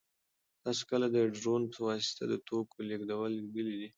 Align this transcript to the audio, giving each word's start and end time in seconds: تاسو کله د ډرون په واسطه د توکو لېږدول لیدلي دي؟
تاسو 0.63 0.83
کله 0.91 1.07
د 1.09 1.17
ډرون 1.37 1.61
په 1.73 1.79
واسطه 1.87 2.23
د 2.27 2.33
توکو 2.47 2.77
لېږدول 2.89 3.31
لیدلي 3.41 3.75
دي؟ 3.79 3.89